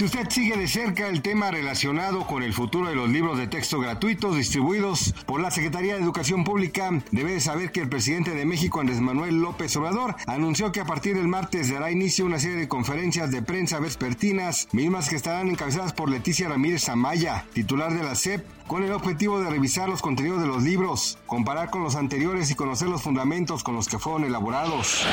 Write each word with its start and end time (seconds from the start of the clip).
Si 0.00 0.06
usted 0.06 0.30
sigue 0.30 0.56
de 0.56 0.66
cerca 0.66 1.08
el 1.08 1.20
tema 1.20 1.50
relacionado 1.50 2.26
con 2.26 2.42
el 2.42 2.54
futuro 2.54 2.88
de 2.88 2.94
los 2.94 3.10
libros 3.10 3.36
de 3.36 3.48
texto 3.48 3.78
gratuitos 3.80 4.34
distribuidos 4.34 5.12
por 5.26 5.42
la 5.42 5.50
Secretaría 5.50 5.94
de 5.94 6.00
Educación 6.00 6.42
Pública, 6.42 7.02
debe 7.10 7.32
de 7.32 7.40
saber 7.40 7.70
que 7.70 7.82
el 7.82 7.90
presidente 7.90 8.30
de 8.34 8.46
México, 8.46 8.80
Andrés 8.80 8.98
Manuel 8.98 9.42
López 9.42 9.76
Obrador, 9.76 10.16
anunció 10.26 10.72
que 10.72 10.80
a 10.80 10.86
partir 10.86 11.16
del 11.16 11.28
martes 11.28 11.70
dará 11.70 11.90
inicio 11.90 12.24
una 12.24 12.38
serie 12.38 12.56
de 12.56 12.66
conferencias 12.66 13.30
de 13.30 13.42
prensa 13.42 13.78
vespertinas, 13.78 14.68
mismas 14.72 15.10
que 15.10 15.16
estarán 15.16 15.50
encabezadas 15.50 15.92
por 15.92 16.08
Leticia 16.08 16.48
Ramírez 16.48 16.88
Amaya, 16.88 17.44
titular 17.52 17.92
de 17.92 18.02
la 18.02 18.14
SEP, 18.14 18.42
con 18.70 18.84
el 18.84 18.92
objetivo 18.92 19.40
de 19.40 19.50
revisar 19.50 19.88
los 19.88 20.00
contenidos 20.00 20.40
de 20.40 20.46
los 20.46 20.62
libros, 20.62 21.18
comparar 21.26 21.70
con 21.70 21.82
los 21.82 21.96
anteriores 21.96 22.52
y 22.52 22.54
conocer 22.54 22.86
los 22.86 23.02
fundamentos 23.02 23.64
con 23.64 23.74
los 23.74 23.88
que 23.88 23.98
fueron 23.98 24.22
elaborados. 24.22 25.04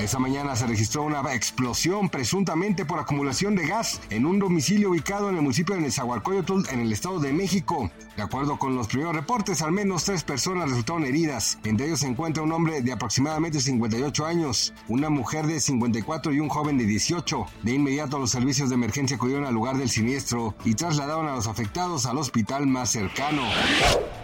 Esa 0.00 0.18
mañana 0.18 0.56
se 0.56 0.66
registró 0.66 1.04
una 1.04 1.20
explosión 1.32 2.08
presuntamente 2.08 2.84
por 2.84 2.98
acumulación 2.98 3.54
de 3.54 3.68
gas 3.68 4.00
en 4.10 4.26
un 4.26 4.40
domicilio 4.40 4.90
ubicado 4.90 5.30
en 5.30 5.36
el 5.36 5.42
municipio 5.42 5.76
de 5.76 5.82
Nezahualcóyotl 5.82 6.68
en 6.72 6.80
el 6.80 6.92
Estado 6.92 7.20
de 7.20 7.32
México. 7.32 7.88
De 8.16 8.22
acuerdo 8.22 8.58
con 8.58 8.74
los 8.74 8.88
primeros 8.88 9.14
reportes, 9.14 9.62
al 9.62 9.70
menos 9.70 10.02
tres 10.02 10.24
personas 10.24 10.70
resultaron 10.70 11.04
heridas. 11.04 11.60
Entre 11.62 11.86
ellos 11.86 12.00
se 12.00 12.08
encuentra 12.08 12.42
un 12.42 12.50
hombre 12.50 12.82
de 12.82 12.92
aproximadamente 12.92 13.60
58 13.60 14.26
años, 14.26 14.72
una 14.88 15.08
mujer 15.08 15.46
de 15.46 15.60
54 15.60 16.32
y 16.32 16.40
un 16.40 16.48
joven 16.48 16.78
de 16.78 16.84
18. 16.84 17.46
De 17.62 17.74
inmediato 17.74 18.18
los 18.18 18.32
servicios 18.32 18.70
de 18.70 18.74
emergencia 18.74 19.16
acudieron 19.16 19.44
al 19.44 19.54
lugar 19.54 19.76
del 19.76 19.88
siniestro 19.88 20.56
y 20.64 20.74
trasladaron 20.74 21.28
a 21.28 21.36
los 21.36 21.46
afectados 21.46 22.06
al 22.06 22.18
hospital 22.18 22.66
más 22.66 22.96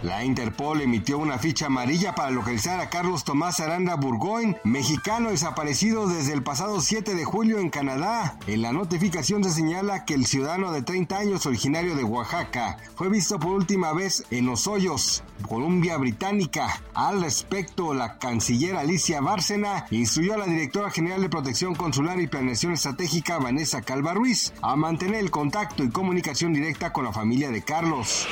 La 0.01 0.23
Interpol 0.23 0.81
emitió 0.81 1.19
una 1.19 1.37
ficha 1.37 1.67
amarilla 1.67 2.15
para 2.15 2.31
localizar 2.31 2.79
a 2.79 2.89
Carlos 2.89 3.23
Tomás 3.23 3.59
Aranda 3.59 3.95
Burgoyne, 3.95 4.57
mexicano 4.63 5.29
desaparecido 5.29 6.07
desde 6.07 6.33
el 6.33 6.41
pasado 6.41 6.81
7 6.81 7.13
de 7.13 7.23
julio 7.23 7.59
en 7.59 7.69
Canadá. 7.69 8.37
En 8.47 8.63
la 8.63 8.73
notificación 8.73 9.43
se 9.43 9.51
señala 9.51 10.05
que 10.05 10.15
el 10.15 10.25
ciudadano 10.25 10.71
de 10.71 10.81
30 10.81 11.17
años 11.17 11.45
originario 11.45 11.95
de 11.95 12.03
Oaxaca 12.03 12.77
fue 12.95 13.09
visto 13.09 13.39
por 13.39 13.51
última 13.51 13.93
vez 13.93 14.23
en 14.31 14.47
Los 14.47 14.65
Hoyos, 14.65 15.23
Columbia 15.47 15.97
Británica. 15.97 16.81
Al 16.93 17.21
respecto, 17.21 17.93
la 17.93 18.17
canciller 18.17 18.75
Alicia 18.75 19.21
Bárcena 19.21 19.85
instruyó 19.91 20.33
a 20.33 20.37
la 20.37 20.45
directora 20.45 20.89
general 20.89 21.21
de 21.21 21.29
Protección 21.29 21.75
Consular 21.75 22.19
y 22.19 22.27
Planeación 22.27 22.73
Estratégica, 22.73 23.37
Vanessa 23.37 23.81
Calva 23.81 24.13
Ruiz, 24.13 24.53
a 24.61 24.75
mantener 24.75 25.19
el 25.19 25.31
contacto 25.31 25.83
y 25.83 25.89
comunicación 25.89 26.53
directa 26.53 26.91
con 26.91 27.05
la 27.05 27.13
familia 27.13 27.51
de 27.51 27.61
Carlos. 27.61 28.27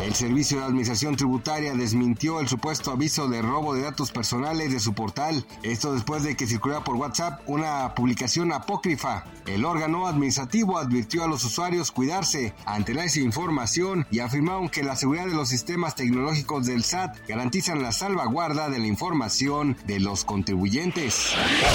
El 0.00 0.14
Servicio 0.14 0.58
de 0.58 0.64
Administración 0.64 1.16
Tributaria 1.16 1.74
desmintió 1.74 2.40
el 2.40 2.48
supuesto 2.48 2.92
aviso 2.92 3.28
de 3.28 3.42
robo 3.42 3.74
de 3.74 3.82
datos 3.82 4.12
personales 4.12 4.72
de 4.72 4.80
su 4.80 4.94
portal. 4.94 5.44
Esto 5.62 5.92
después 5.92 6.22
de 6.22 6.36
que 6.36 6.46
circulara 6.46 6.84
por 6.84 6.96
WhatsApp 6.96 7.40
una 7.46 7.94
publicación 7.94 8.52
apócrifa. 8.52 9.24
El 9.46 9.64
órgano 9.64 10.06
administrativo 10.06 10.78
advirtió 10.78 11.24
a 11.24 11.28
los 11.28 11.44
usuarios 11.44 11.90
cuidarse 11.90 12.54
ante 12.64 12.94
la 12.94 13.02
desinformación 13.02 14.06
y 14.10 14.20
afirmaron 14.20 14.68
que 14.68 14.82
la 14.82 14.96
seguridad 14.96 15.26
de 15.26 15.34
los 15.34 15.48
sistemas 15.48 15.94
tecnológicos 15.94 16.66
del 16.66 16.84
SAT 16.84 17.16
garantizan 17.28 17.82
la 17.82 17.92
salvaguarda 17.92 18.68
de 18.68 18.78
la 18.78 18.86
información 18.86 19.76
de 19.86 20.00
los 20.00 20.24
contribuyentes. 20.24 21.32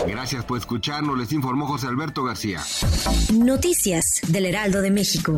Gracias 0.08 0.46
por 0.46 0.58
escucharnos, 0.58 1.18
les 1.18 1.32
informó 1.32 1.68
José 1.68 1.88
Alberto 1.88 2.24
García. 2.24 2.62
Noticias 3.34 4.22
del 4.28 4.46
Heraldo 4.46 4.82
de 4.82 4.92
México. 4.92 5.38